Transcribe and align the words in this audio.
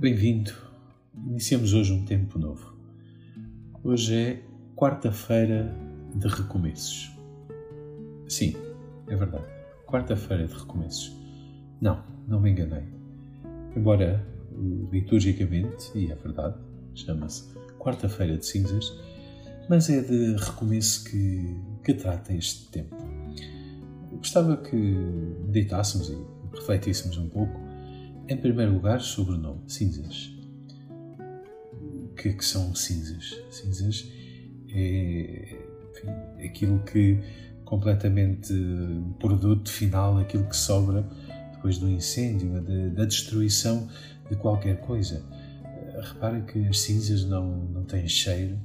Bem-vindo. 0.00 0.50
Iniciamos 1.26 1.74
hoje 1.74 1.92
um 1.92 2.06
tempo 2.06 2.38
novo. 2.38 2.74
Hoje 3.84 4.16
é 4.16 4.42
quarta-feira 4.74 5.76
de 6.14 6.26
recomeços. 6.26 7.14
Sim, 8.26 8.56
é 9.06 9.14
verdade. 9.14 9.44
Quarta-feira 9.86 10.46
de 10.46 10.54
recomeços. 10.54 11.14
Não, 11.82 12.02
não 12.26 12.40
me 12.40 12.50
enganei. 12.50 12.84
Embora 13.76 14.26
liturgicamente, 14.90 15.90
e 15.94 16.10
é 16.10 16.14
verdade, 16.14 16.56
chama-se 16.94 17.54
Quarta-feira 17.78 18.38
de 18.38 18.46
Cinzas, 18.46 18.98
mas 19.68 19.90
é 19.90 20.00
de 20.00 20.34
recomeço 20.34 21.04
que, 21.10 21.60
que 21.84 21.92
trata 21.92 22.32
este 22.32 22.70
tempo. 22.70 22.96
Gostava 24.12 24.56
que 24.56 24.74
meditássemos 24.74 26.08
e 26.08 26.16
refletíssemos 26.54 27.18
um 27.18 27.28
pouco 27.28 27.69
em 28.30 28.36
primeiro 28.36 28.72
lugar, 28.72 29.00
sobre 29.00 29.34
o 29.34 29.38
nome, 29.38 29.60
cinzas. 29.66 30.32
O 31.82 32.14
que, 32.14 32.28
é 32.28 32.32
que 32.32 32.44
são 32.44 32.72
cinzas? 32.74 33.36
Cinzas 33.50 34.08
é 34.72 35.58
enfim, 35.90 36.08
aquilo 36.44 36.78
que 36.84 37.18
completamente 37.64 38.52
o 38.52 39.14
produto 39.18 39.70
final, 39.70 40.16
aquilo 40.18 40.44
que 40.44 40.56
sobra 40.56 41.04
depois 41.52 41.78
do 41.78 41.88
incêndio, 41.88 42.60
da, 42.60 42.88
da 42.94 43.04
destruição 43.04 43.88
de 44.30 44.36
qualquer 44.36 44.80
coisa. 44.80 45.24
Repara 46.00 46.40
que 46.40 46.66
as 46.68 46.80
cinzas 46.80 47.24
não, 47.24 47.64
não 47.66 47.84
têm 47.84 48.08
cheiro, 48.08 48.58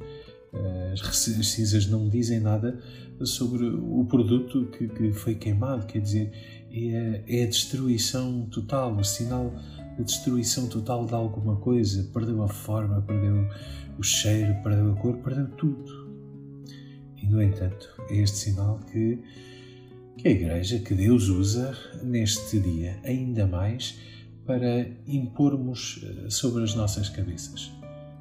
as 0.94 1.18
cinzas 1.48 1.88
não 1.88 2.08
dizem 2.08 2.40
nada 2.40 2.80
sobre 3.24 3.66
o 3.66 4.06
produto 4.06 4.68
que, 4.68 4.88
que 4.88 5.12
foi 5.12 5.36
queimado, 5.36 5.86
quer 5.86 6.00
dizer, 6.00 6.32
é, 6.76 7.24
é 7.28 7.44
a 7.44 7.48
destruição 7.48 8.48
total, 8.52 8.96
o 8.96 9.04
sinal 9.04 9.54
da 9.98 10.04
destruição 10.04 10.68
total 10.68 11.06
de 11.06 11.14
alguma 11.14 11.56
coisa. 11.56 12.10
Perdeu 12.14 12.44
a 12.44 12.48
forma, 12.48 13.02
perdeu 13.02 13.48
o 13.98 14.04
cheiro, 14.04 14.56
perdeu 14.62 14.92
a 14.92 14.96
cor, 14.96 15.18
perdeu 15.18 15.48
tudo. 15.52 16.06
E, 17.16 17.26
no 17.28 17.42
entanto, 17.42 17.90
é 18.10 18.18
este 18.18 18.38
sinal 18.38 18.80
que, 18.92 19.20
que 20.18 20.28
a 20.28 20.32
Igreja, 20.32 20.80
que 20.80 20.94
Deus 20.94 21.30
usa 21.30 21.76
neste 22.04 22.60
dia, 22.60 23.00
ainda 23.04 23.48
mais 23.48 23.98
para 24.46 24.88
impormos 25.08 26.04
eh, 26.04 26.30
sobre 26.30 26.64
as 26.64 26.76
nossas 26.76 27.10
cabeças. 27.10 27.72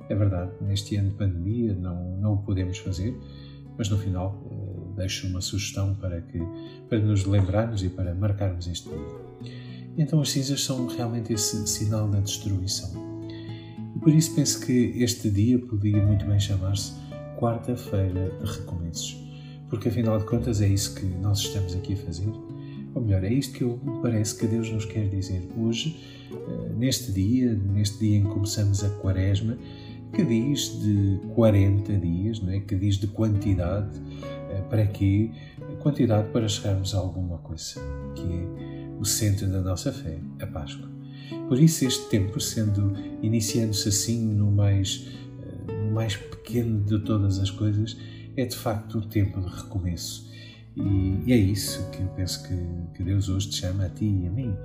É 0.09 0.15
verdade, 0.15 0.53
neste 0.61 0.97
ano 0.97 1.11
de 1.11 1.17
pandemia 1.17 1.75
não, 1.75 2.17
não 2.17 2.35
o 2.35 2.39
podemos 2.39 2.79
fazer, 2.79 3.15
mas 3.77 3.89
no 3.89 3.99
final 3.99 4.43
deixo 4.95 5.27
uma 5.27 5.41
sugestão 5.41 5.95
para, 5.95 6.21
que, 6.21 6.41
para 6.89 6.99
nos 6.99 7.25
lembrarmos 7.25 7.83
e 7.83 7.89
para 7.89 8.15
marcarmos 8.15 8.67
este 8.67 8.89
dia. 8.89 9.53
Então 9.97 10.21
as 10.21 10.31
cinzas 10.31 10.63
são 10.63 10.87
realmente 10.87 11.33
esse 11.33 11.67
sinal 11.67 12.09
da 12.09 12.21
destruição. 12.21 12.93
E 13.95 13.99
por 13.99 14.13
isso 14.13 14.35
penso 14.35 14.65
que 14.65 14.93
este 14.97 15.31
dia 15.31 15.59
podia 15.59 16.05
muito 16.05 16.27
bem 16.27 16.39
chamar-se 16.41 16.93
Quarta-feira 17.39 18.31
de 18.41 18.53
Recomeços, 18.53 19.17
porque 19.69 19.89
afinal 19.89 20.19
de 20.19 20.25
contas 20.25 20.61
é 20.61 20.69
isso 20.69 20.95
que 20.95 21.05
nós 21.05 21.41
estamos 21.41 21.75
aqui 21.75 21.95
a 21.95 21.97
fazer. 21.97 22.33
Ou 22.95 23.03
melhor, 23.03 23.25
é 23.25 23.33
isto 23.33 23.53
que 23.55 23.65
me 23.65 24.01
parece 24.01 24.39
que 24.39 24.47
Deus 24.47 24.71
nos 24.71 24.85
quer 24.85 25.09
dizer 25.09 25.49
hoje, 25.59 26.01
eh, 26.31 26.73
neste 26.77 27.11
dia, 27.13 27.53
neste 27.53 27.99
dia 27.99 28.19
em 28.19 28.23
que 28.23 28.31
começamos 28.31 28.85
a 28.85 28.91
Quaresma, 29.01 29.59
que 30.13 30.25
diz 30.25 30.81
de 30.81 31.19
40 31.35 31.93
dias, 31.99 32.41
não 32.41 32.53
é? 32.53 32.61
que 32.61 32.77
diz 32.77 32.97
de 32.97 33.09
quantidade, 33.09 34.01
para 34.63 34.87
quê? 34.87 35.31
Quantidade 35.81 36.29
para 36.31 36.49
chegarmos 36.49 36.95
a 36.95 36.99
alguma 36.99 37.39
coisa, 37.39 37.81
que 38.15 38.23
é 38.23 38.99
o 38.99 39.05
centro 39.05 39.47
da 39.49 39.61
nossa 39.61 39.93
fé, 39.93 40.19
a 40.41 40.47
Páscoa. 40.47 40.89
Por 41.49 41.59
isso 41.59 41.85
este 41.85 42.09
tempo, 42.09 42.41
sendo 42.41 42.93
iniciando-se 43.23 43.89
assim 43.89 44.25
no 44.25 44.51
mais, 44.51 45.09
eh, 45.43 45.73
no 45.73 45.93
mais 45.93 46.17
pequeno 46.17 46.81
de 46.81 46.99
todas 47.01 47.39
as 47.39 47.51
coisas, 47.51 47.97
é 48.37 48.45
de 48.45 48.57
facto 48.57 48.99
o 48.99 49.07
tempo 49.07 49.41
de 49.41 49.49
recomeço. 49.49 50.33
E, 50.77 51.21
e 51.27 51.33
é 51.33 51.37
isso 51.37 51.89
que 51.91 52.03
eu 52.03 52.09
penso 52.09 52.49
que, 52.49 52.57
que 52.95 53.03
Deus 53.03 53.29
hoje 53.29 53.51
te 53.51 53.57
chama 53.57 53.85
a 53.85 53.89
ti 53.89 54.07
e 54.07 54.27
a 54.27 54.31
mim, 54.31 54.57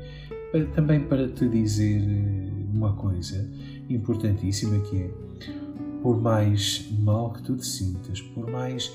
para, 0.51 0.65
também 0.67 1.01
para 1.01 1.27
te 1.27 1.47
dizer 1.47 2.01
eh, 2.01 2.49
uma 2.73 2.93
coisa 2.93 3.47
importantíssima 3.89 4.79
que 4.81 4.97
é 4.97 5.11
por 6.01 6.19
mais 6.19 6.87
mal 6.99 7.33
que 7.33 7.41
tu 7.41 7.55
te 7.55 7.65
sintas, 7.65 8.21
por 8.21 8.49
mais 8.49 8.91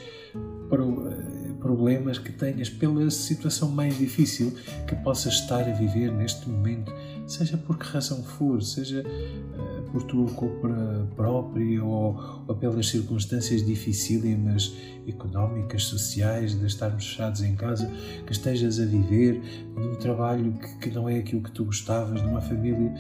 eh, 0.72 1.53
problemas 1.60 2.19
que 2.19 2.32
tenhas, 2.32 2.69
pela 2.69 3.10
situação 3.10 3.70
mais 3.70 3.97
difícil 3.97 4.53
que 4.87 4.94
possas 4.97 5.34
estar 5.34 5.62
a 5.62 5.72
viver 5.72 6.12
neste 6.12 6.48
momento, 6.48 6.92
seja 7.26 7.56
por 7.56 7.78
que 7.78 7.87
razão 7.87 8.22
for, 8.22 8.62
seja 8.62 9.03
uh, 9.03 9.91
por 9.91 10.03
tua 10.03 10.26
culpa 10.32 11.09
própria 11.16 11.82
ou, 11.82 12.44
ou 12.47 12.54
pelas 12.54 12.88
circunstâncias 12.88 13.65
dificílimas 13.65 14.75
económicas, 15.06 15.84
sociais, 15.84 16.59
de 16.59 16.66
estarmos 16.66 17.06
fechados 17.06 17.42
em 17.42 17.54
casa, 17.54 17.91
que 18.26 18.32
estejas 18.32 18.78
a 18.78 18.84
viver 18.84 19.41
num 19.75 19.94
trabalho 19.94 20.53
que, 20.53 20.78
que 20.78 20.91
não 20.91 21.09
é 21.09 21.19
aquilo 21.19 21.42
que 21.42 21.50
tu 21.50 21.65
gostavas, 21.65 22.21
numa 22.21 22.42
família 22.42 22.92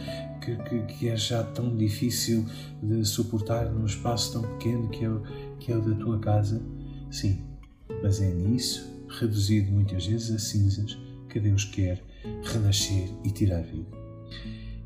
que, 0.44 0.56
que, 0.56 0.80
que, 0.82 1.08
é 1.08 1.16
já 1.16 1.42
tão 1.42 1.74
difícil 1.76 2.44
de 2.82 3.04
suportar 3.04 3.70
num 3.70 3.86
espaço 3.86 4.32
tão 4.32 4.42
pequeno 4.42 4.88
que 4.88 5.04
é, 5.04 5.08
o, 5.08 5.22
que 5.58 5.72
é 5.72 5.76
o 5.76 5.80
da 5.80 5.94
tua 5.94 6.18
casa. 6.18 6.60
Sim, 7.10 7.42
mas 8.02 8.20
é 8.20 8.30
nisso, 8.32 8.86
reduzido 9.08 9.70
muitas 9.70 10.06
vezes 10.06 10.34
a 10.34 10.38
cinzas, 10.38 10.98
que 11.28 11.40
Deus 11.40 11.64
quer 11.64 12.02
renascer 12.44 13.08
e 13.24 13.30
tirar 13.30 13.62
vida. 13.62 13.88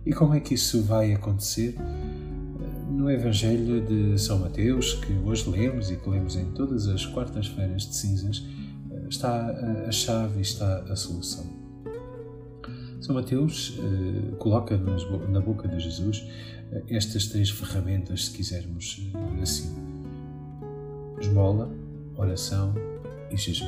E 0.06 0.12
como 0.12 0.34
é 0.34 0.40
que 0.40 0.54
isso 0.54 0.82
vai 0.82 1.12
acontecer? 1.12 1.76
No 2.90 3.10
Evangelho 3.10 3.84
de 3.84 4.18
São 4.18 4.38
Mateus, 4.38 4.94
que 4.94 5.12
hoje 5.12 5.48
lemos 5.50 5.90
e 5.90 5.96
que 5.96 6.08
lemos 6.08 6.36
em 6.36 6.46
todas 6.52 6.88
as 6.88 7.04
quartas-feiras 7.06 7.86
de 7.86 7.94
cinzas, 7.94 8.44
está 9.08 9.50
a 9.86 9.92
chave 9.92 10.38
e 10.38 10.42
está 10.42 10.78
a 10.84 10.96
solução. 10.96 11.67
São 13.00 13.14
Mateus 13.14 13.78
eh, 13.78 14.36
coloca 14.38 14.76
na 15.28 15.40
boca 15.40 15.68
de 15.68 15.78
Jesus 15.78 16.28
eh, 16.72 16.82
estas 16.90 17.28
três 17.28 17.48
ferramentas, 17.48 18.26
se 18.26 18.32
quisermos 18.32 19.10
eh, 19.14 19.42
assim: 19.42 19.72
esmola, 21.20 21.70
oração 22.16 22.74
e 23.30 23.36
jejum. 23.36 23.66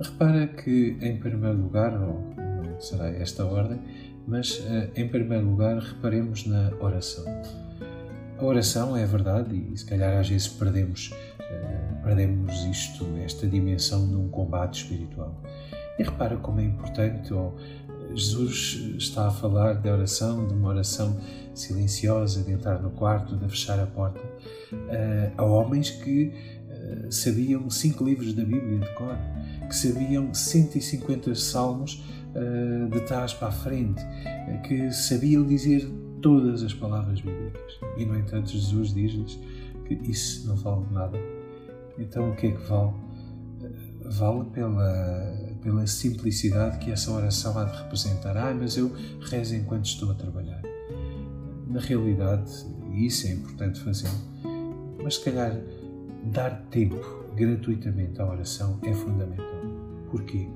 Repara 0.00 0.48
que, 0.48 0.96
em 1.00 1.18
primeiro 1.18 1.56
lugar, 1.56 1.92
ou 2.00 2.34
não 2.36 2.80
será 2.80 3.08
esta 3.10 3.44
ordem, 3.44 3.78
mas 4.26 4.60
em 4.96 5.06
primeiro 5.06 5.48
lugar 5.48 5.78
reparemos 5.78 6.46
na 6.46 6.72
oração. 6.80 7.24
A 8.36 8.44
oração 8.44 8.96
é 8.96 9.06
verdade 9.06 9.54
e 9.72 9.76
se 9.78 9.86
calhar 9.86 10.18
às 10.18 10.28
vezes 10.28 10.48
perdemos, 10.48 11.14
perdemos 12.02 12.52
isto, 12.64 13.06
esta 13.24 13.46
dimensão 13.46 14.04
num 14.04 14.28
combate 14.28 14.82
espiritual. 14.82 15.40
E 15.96 16.02
repara 16.02 16.36
como 16.36 16.60
é 16.60 16.64
importante, 16.64 17.32
ou 17.32 17.56
Jesus 18.14 18.94
está 18.96 19.28
a 19.28 19.30
falar 19.30 19.74
de 19.74 19.88
oração, 19.88 20.46
de 20.46 20.54
uma 20.54 20.68
oração 20.68 21.20
silenciosa, 21.52 22.42
de 22.42 22.52
entrar 22.52 22.80
no 22.80 22.90
quarto, 22.90 23.36
de 23.36 23.48
fechar 23.48 23.78
a 23.80 23.86
porta, 23.86 24.20
a 25.36 25.42
homens 25.42 25.90
que 25.90 26.32
sabiam 27.10 27.68
cinco 27.70 28.04
livros 28.04 28.32
da 28.34 28.44
Bíblia 28.44 28.78
de 28.78 28.94
cor, 28.94 29.16
que 29.68 29.74
sabiam 29.74 30.32
150 30.32 31.34
salmos 31.34 32.02
de 32.90 33.00
trás 33.00 33.32
para 33.32 33.48
a 33.48 33.52
frente, 33.52 34.02
que 34.66 34.90
sabiam 34.92 35.44
dizer 35.44 35.88
todas 36.20 36.62
as 36.62 36.72
palavras 36.72 37.20
bíblicas. 37.20 37.78
E, 37.96 38.04
no 38.04 38.18
entanto, 38.18 38.50
Jesus 38.50 38.94
diz-lhes 38.94 39.38
que 39.86 39.94
isso 40.10 40.48
não 40.48 40.56
vale 40.56 40.86
nada. 40.90 41.18
Então, 41.98 42.30
o 42.30 42.36
que 42.36 42.46
é 42.48 42.50
que 42.52 42.62
vale? 42.62 42.92
Vale 44.04 44.44
pela, 44.50 45.56
pela 45.62 45.86
simplicidade 45.86 46.78
que 46.78 46.90
essa 46.90 47.10
oração 47.10 47.58
há 47.58 47.64
de 47.64 47.76
representar. 47.82 48.36
Ah, 48.36 48.54
mas 48.54 48.76
eu 48.76 48.92
rezo 49.20 49.56
enquanto 49.56 49.86
estou 49.86 50.10
a 50.10 50.14
trabalhar. 50.14 50.62
Na 51.66 51.80
realidade, 51.80 52.50
isso 52.92 53.26
é 53.26 53.32
importante 53.32 53.80
fazer, 53.80 54.10
mas 55.02 55.16
se 55.16 55.24
calhar 55.24 55.58
dar 56.32 56.66
tempo 56.70 57.24
gratuitamente 57.34 58.20
à 58.20 58.26
oração 58.26 58.78
é 58.82 58.92
fundamental. 58.92 59.46
Porquê? 60.10 60.48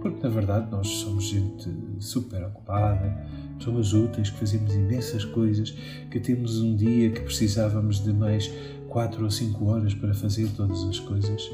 Porque 0.00 0.22
na 0.22 0.28
verdade 0.28 0.70
nós 0.70 0.88
somos 0.88 1.24
gente 1.24 1.70
super 2.00 2.44
ocupada, 2.44 3.26
somos 3.60 3.94
úteis, 3.94 4.30
que 4.30 4.38
fazemos 4.38 4.74
imensas 4.74 5.24
coisas, 5.24 5.70
que 6.10 6.20
temos 6.20 6.60
um 6.60 6.74
dia 6.74 7.10
que 7.10 7.20
precisávamos 7.20 8.02
de 8.02 8.12
mais 8.12 8.50
quatro 8.88 9.24
ou 9.24 9.30
cinco 9.30 9.66
horas 9.66 9.94
para 9.94 10.12
fazer 10.12 10.48
todas 10.50 10.82
as 10.84 10.98
coisas 10.98 11.48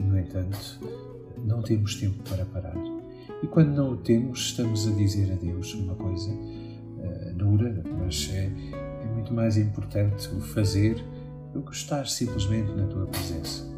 e, 0.00 0.02
no 0.02 0.18
entanto, 0.18 0.80
não 1.44 1.62
temos 1.62 1.94
tempo 1.96 2.22
para 2.28 2.44
parar. 2.46 2.76
E 3.42 3.46
quando 3.46 3.68
não 3.68 3.92
o 3.92 3.96
temos, 3.98 4.40
estamos 4.40 4.88
a 4.88 4.90
dizer 4.92 5.30
a 5.32 5.36
Deus 5.36 5.74
uma 5.74 5.94
coisa 5.94 6.30
uh, 6.30 7.34
dura, 7.34 7.82
mas 7.98 8.30
é, 8.32 8.46
é 8.72 9.06
muito 9.14 9.32
mais 9.32 9.58
importante 9.58 10.28
o 10.34 10.40
fazer 10.40 11.04
do 11.52 11.62
que 11.62 11.74
estar 11.74 12.06
simplesmente 12.06 12.72
na 12.72 12.86
tua 12.86 13.06
presença. 13.06 13.68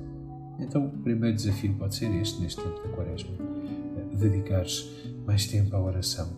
Então, 0.59 0.87
o 0.87 0.91
primeiro 0.91 1.37
desafio 1.37 1.75
pode 1.75 1.97
ser 1.97 2.11
este, 2.21 2.41
neste 2.41 2.63
tempo 2.63 2.83
da 2.83 2.89
Quaresma: 2.95 3.35
dedicares 4.17 4.89
mais 5.27 5.47
tempo 5.47 5.75
à 5.75 5.81
oração. 5.81 6.37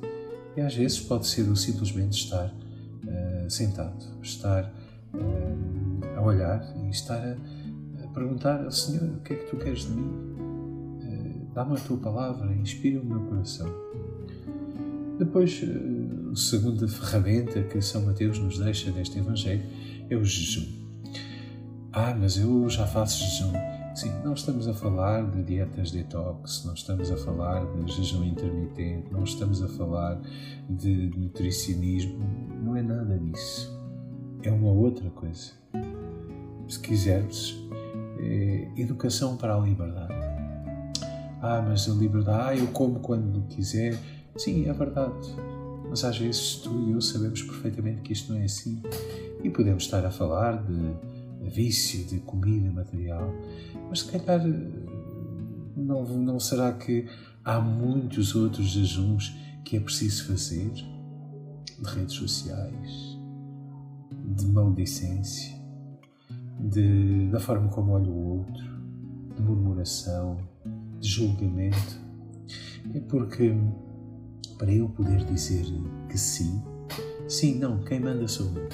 E 0.56 0.60
às 0.60 0.74
vezes 0.74 1.00
pode 1.00 1.26
ser 1.26 1.42
o 1.42 1.56
simplesmente 1.56 2.12
estar 2.12 2.46
uh, 2.46 3.50
sentado, 3.50 4.04
estar 4.22 4.72
uh, 5.14 6.18
a 6.18 6.22
olhar 6.22 6.74
e 6.84 6.90
estar 6.90 7.18
a, 7.18 7.36
perguntar 8.14 8.64
ao 8.64 8.70
Senhor 8.70 9.16
o 9.16 9.20
que 9.20 9.34
é 9.34 9.36
que 9.36 9.50
tu 9.50 9.56
queres 9.56 9.80
de 9.80 9.90
mim? 9.90 10.08
Uh, 11.00 11.54
Dá-me 11.54 11.76
a 11.76 11.80
tua 11.80 11.96
palavra, 11.98 12.54
inspira 12.54 13.00
o 13.00 13.04
meu 13.04 13.20
coração. 13.20 13.68
Depois, 15.18 15.62
a 16.32 16.36
segunda 16.36 16.88
ferramenta 16.88 17.62
que 17.62 17.80
São 17.80 18.04
Mateus 18.04 18.38
nos 18.38 18.58
deixa 18.58 18.90
neste 18.90 19.18
Evangelho 19.18 19.62
é 20.10 20.16
o 20.16 20.24
jejum. 20.24 20.66
Ah, 21.92 22.14
mas 22.18 22.36
eu 22.36 22.68
já 22.68 22.86
faço 22.86 23.22
jejum. 23.24 23.52
Sim, 23.94 24.10
não 24.24 24.34
estamos 24.34 24.66
a 24.66 24.74
falar 24.74 25.30
de 25.30 25.44
dietas 25.44 25.92
detox, 25.92 26.64
não 26.64 26.74
estamos 26.74 27.12
a 27.12 27.16
falar 27.16 27.64
de 27.64 27.92
jejum 27.92 28.24
intermitente, 28.24 29.12
não 29.12 29.22
estamos 29.22 29.62
a 29.62 29.68
falar 29.68 30.20
de 30.68 31.12
nutricionismo, 31.16 32.18
não 32.64 32.74
é 32.74 32.82
nada 32.82 33.16
disso. 33.16 33.72
É 34.42 34.50
uma 34.50 34.72
outra 34.72 35.08
coisa. 35.10 35.52
Se 36.66 36.80
quisermos, 36.80 37.63
é 38.24 38.80
educação 38.80 39.36
para 39.36 39.54
a 39.54 39.60
liberdade. 39.60 40.12
Ah, 41.40 41.62
mas 41.66 41.88
a 41.88 41.92
liberdade, 41.92 42.58
ah, 42.58 42.62
eu 42.62 42.68
como 42.68 43.00
quando 43.00 43.46
quiser. 43.48 43.98
Sim, 44.36 44.68
é 44.68 44.72
verdade. 44.72 45.28
Mas 45.88 46.04
às 46.04 46.18
vezes 46.18 46.56
tu 46.56 46.88
e 46.88 46.92
eu 46.92 47.00
sabemos 47.00 47.42
perfeitamente 47.42 48.00
que 48.00 48.12
isto 48.12 48.32
não 48.32 48.40
é 48.40 48.44
assim. 48.44 48.82
E 49.42 49.50
podemos 49.50 49.84
estar 49.84 50.04
a 50.04 50.10
falar 50.10 50.62
de 50.62 51.50
vício 51.50 52.04
de 52.06 52.20
comida 52.20 52.70
material, 52.70 53.30
mas 53.88 54.00
se 54.00 54.10
calhar 54.10 54.42
não, 55.76 56.04
não 56.04 56.40
será 56.40 56.72
que 56.72 57.06
há 57.44 57.60
muitos 57.60 58.34
outros 58.34 58.68
jejuns 58.68 59.36
que 59.64 59.76
é 59.76 59.80
preciso 59.80 60.26
fazer? 60.26 60.70
De 60.70 61.90
redes 61.90 62.14
sociais, 62.14 63.18
de 64.36 64.46
maldicência, 64.46 65.54
de, 66.58 67.28
da 67.30 67.40
forma 67.40 67.68
como 67.68 67.92
olha 67.92 68.10
o 68.10 68.38
outro, 68.38 68.64
de 69.34 69.42
murmuração, 69.42 70.38
de 71.00 71.08
julgamento. 71.08 72.00
É 72.94 73.00
porque 73.00 73.54
para 74.58 74.72
eu 74.72 74.88
poder 74.88 75.24
dizer 75.24 75.64
que 76.08 76.18
sim, 76.18 76.62
sim, 77.28 77.58
não, 77.58 77.82
quem 77.82 78.00
manda 78.00 78.26
sou 78.28 78.46
eu. 78.56 78.68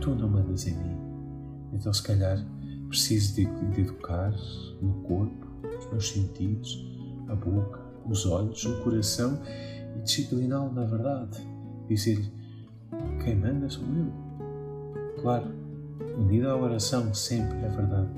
Tu 0.00 0.14
não 0.14 0.28
mandas 0.28 0.66
em 0.66 0.74
mim. 0.74 0.96
Então, 1.72 1.92
se 1.92 2.02
calhar, 2.02 2.44
preciso 2.88 3.34
de, 3.34 3.46
de 3.46 3.80
educar 3.80 4.34
no 4.80 4.94
corpo, 5.02 5.46
os 5.78 5.90
meus 5.90 6.08
sentidos, 6.08 6.86
a 7.28 7.34
boca, 7.34 7.80
os 8.08 8.26
olhos, 8.26 8.64
o 8.64 8.82
coração 8.82 9.40
e 9.96 10.02
discipliná-lo 10.02 10.72
na 10.72 10.84
verdade. 10.84 11.38
Dizer-lhe: 11.88 12.32
quem 13.22 13.36
manda 13.36 13.68
sou 13.68 13.84
eu. 13.84 14.12
Claro, 15.20 15.46
unido 16.16 16.48
à 16.48 16.56
oração, 16.56 17.12
sempre 17.14 17.56
é 17.58 17.68
verdade, 17.68 18.08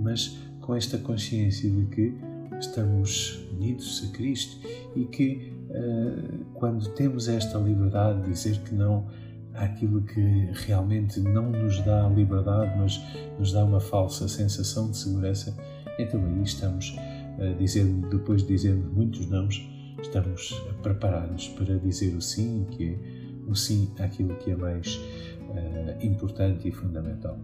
mas 0.00 0.38
com 0.60 0.74
esta 0.74 0.98
consciência 0.98 1.70
de 1.70 1.84
que 1.86 2.14
estamos 2.58 3.46
unidos 3.52 4.08
a 4.08 4.16
Cristo 4.16 4.66
e 4.94 5.04
que 5.04 5.52
uh, 5.70 6.44
quando 6.54 6.88
temos 6.90 7.28
esta 7.28 7.58
liberdade 7.58 8.22
de 8.22 8.30
dizer 8.30 8.58
que 8.60 8.74
não 8.74 9.06
àquilo 9.54 10.02
que 10.02 10.50
realmente 10.66 11.20
não 11.20 11.50
nos 11.50 11.80
dá 11.84 12.08
liberdade, 12.08 12.78
mas 12.78 13.00
nos 13.38 13.52
dá 13.52 13.64
uma 13.64 13.80
falsa 13.80 14.28
sensação 14.28 14.90
de 14.90 14.96
segurança, 14.96 15.56
então 15.98 16.24
aí 16.24 16.42
estamos 16.42 16.94
a 17.38 17.58
dizer, 17.58 17.84
depois 18.10 18.42
de 18.42 18.48
dizer 18.48 18.74
muitos 18.74 19.28
nãos, 19.28 19.68
estamos 20.00 20.54
a 20.70 20.74
preparar-nos 20.82 21.48
para 21.48 21.78
dizer 21.78 22.14
o 22.14 22.20
sim, 22.20 22.66
que 22.70 22.90
é 22.90 23.50
o 23.50 23.54
sim 23.54 23.90
àquilo 23.98 24.36
que 24.36 24.50
é 24.50 24.56
mais 24.56 25.00
uh, 25.48 26.04
importante 26.06 26.68
e 26.68 26.72
fundamental. 26.72 27.38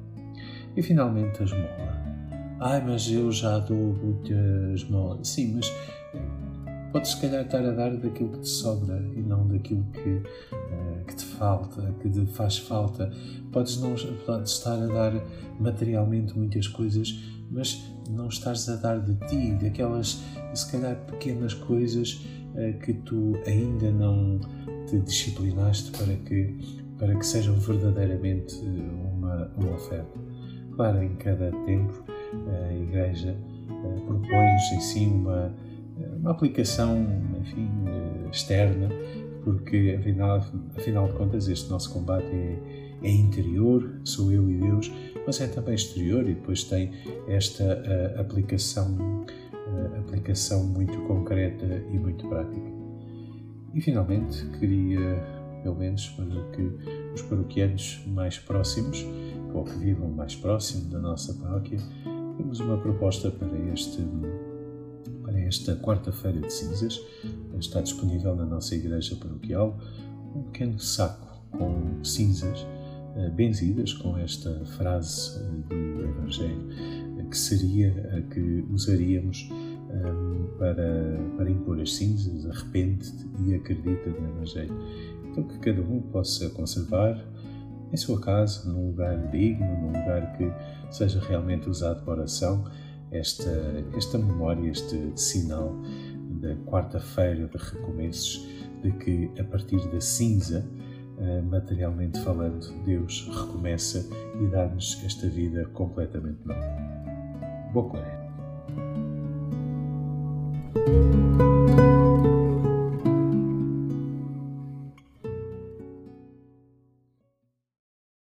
E 0.76 0.82
finalmente 0.82 1.40
a 1.40 1.44
esmola. 1.44 2.04
Ai, 2.60 2.82
mas 2.84 3.10
eu 3.10 3.30
já 3.30 3.58
dou 3.58 3.76
muita 3.76 4.34
esmola. 4.74 5.22
Sim, 5.22 5.54
mas 5.54 5.72
podes 6.94 7.10
se 7.10 7.20
calhar 7.20 7.44
estar 7.44 7.64
a 7.64 7.72
dar 7.72 7.96
daquilo 7.96 8.30
que 8.30 8.38
te 8.38 8.48
sobra 8.48 8.96
e 9.16 9.20
não 9.20 9.48
daquilo 9.48 9.84
que, 9.92 10.10
uh, 10.10 11.04
que 11.04 11.16
te 11.16 11.24
falta, 11.24 11.92
que 12.00 12.08
te 12.08 12.24
faz 12.26 12.58
falta. 12.58 13.10
Podes 13.50 13.80
não 13.80 13.96
podes 14.24 14.52
estar 14.52 14.80
a 14.80 14.86
dar 14.86 15.12
materialmente 15.58 16.38
muitas 16.38 16.68
coisas, 16.68 17.12
mas 17.50 17.92
não 18.08 18.28
estás 18.28 18.68
a 18.68 18.76
dar 18.76 19.00
de 19.00 19.14
ti, 19.26 19.52
daquelas 19.60 20.22
se 20.54 20.70
calhar 20.70 20.96
pequenas 21.06 21.52
coisas 21.52 22.24
uh, 22.54 22.78
que 22.78 22.92
tu 22.92 23.32
ainda 23.44 23.90
não 23.90 24.38
te 24.86 25.00
disciplinaste 25.00 25.90
para 25.98 26.14
que, 26.14 26.56
para 26.98 27.14
que 27.14 27.26
sejam 27.26 27.56
verdadeiramente 27.56 28.56
uma, 28.64 29.50
uma 29.56 29.72
oferta. 29.74 30.18
Claro, 30.76 31.02
em 31.02 31.14
cada 31.16 31.50
tempo 31.64 32.04
a 32.48 32.72
Igreja 32.74 33.36
uh, 33.68 34.00
propõe-nos 34.06 34.72
em 34.72 34.80
si 34.80 35.06
uma 35.06 35.54
uma 36.18 36.30
aplicação, 36.30 37.06
enfim, 37.40 37.68
eh, 37.86 38.28
externa, 38.30 38.88
porque 39.42 39.96
afinal, 39.98 40.42
afinal 40.76 41.06
de 41.06 41.12
contas 41.12 41.48
este 41.48 41.70
nosso 41.70 41.92
combate 41.92 42.26
é, 42.26 42.58
é 43.02 43.10
interior, 43.10 44.00
sou 44.04 44.32
eu 44.32 44.48
e 44.50 44.56
Deus, 44.56 44.90
mas 45.26 45.40
é 45.40 45.46
também 45.46 45.74
exterior 45.74 46.22
e 46.28 46.34
depois 46.34 46.64
tem 46.64 46.92
esta 47.28 47.64
uh, 47.64 48.20
aplicação, 48.20 48.96
uh, 48.96 49.98
aplicação 50.00 50.64
muito 50.64 50.98
concreta 51.02 51.66
e 51.92 51.98
muito 51.98 52.26
prática. 52.26 52.72
E 53.74 53.80
finalmente 53.80 54.46
queria, 54.58 55.22
pelo 55.64 55.74
menos 55.74 56.08
para 56.10 56.26
que 56.52 56.62
os 57.12 57.22
paroquianos 57.22 58.04
mais 58.06 58.38
próximos, 58.38 59.04
ou 59.52 59.64
que 59.64 59.76
vivam 59.78 60.08
mais 60.10 60.36
próximo 60.36 60.88
da 60.90 61.00
nossa 61.00 61.34
paróquia, 61.34 61.78
temos 62.36 62.60
uma 62.60 62.76
proposta 62.76 63.30
para 63.30 63.58
este 63.72 64.04
esta 65.46 65.76
quarta-feira 65.76 66.40
de 66.40 66.52
cinzas. 66.52 67.00
Está 67.58 67.80
disponível 67.80 68.34
na 68.34 68.44
nossa 68.44 68.74
igreja 68.74 69.16
paroquial 69.16 69.78
um 70.34 70.42
pequeno 70.42 70.78
saco 70.80 71.40
com 71.52 72.02
cinzas 72.02 72.66
eh, 73.16 73.30
benzidas 73.30 73.92
com 73.92 74.18
esta 74.18 74.64
frase 74.76 75.38
eh, 75.38 75.74
do 75.94 76.02
Evangelho, 76.02 76.68
que 77.30 77.38
seria 77.38 77.90
a 78.16 78.20
que 78.22 78.64
usaríamos 78.70 79.48
para, 80.58 81.18
para 81.36 81.50
impor 81.50 81.80
as 81.80 81.94
cinzas, 81.94 82.48
arrepende-te 82.48 83.26
e 83.44 83.54
acredita 83.54 84.10
no 84.10 84.28
Evangelho. 84.28 84.74
Então 85.30 85.44
que 85.44 85.58
cada 85.58 85.82
um 85.82 86.00
possa 86.00 86.48
conservar 86.50 87.24
em 87.92 87.96
sua 87.96 88.20
casa, 88.20 88.68
num 88.68 88.88
lugar 88.88 89.30
digno, 89.30 89.66
num 89.66 89.86
lugar 89.88 90.36
que 90.36 90.52
seja 90.90 91.20
realmente 91.20 91.68
usado 91.68 92.04
para 92.04 92.20
oração 92.20 92.64
esta, 93.10 93.50
esta 93.96 94.18
memória, 94.18 94.68
este 94.68 95.12
sinal 95.14 95.74
da 96.40 96.56
quarta-feira 96.66 97.46
de 97.46 97.56
recomeços, 97.56 98.48
de 98.82 98.92
que 98.92 99.30
a 99.38 99.44
partir 99.44 99.78
da 99.88 100.00
cinza, 100.00 100.68
eh, 101.18 101.40
materialmente 101.42 102.20
falando, 102.20 102.66
Deus 102.84 103.28
recomeça 103.32 104.08
e 104.40 104.46
dá-nos 104.48 105.00
esta 105.04 105.28
vida 105.28 105.64
completamente 105.66 106.40
nova. 106.44 106.84
Boa 107.72 107.90
Thank 110.74 110.88
you. 110.88 111.23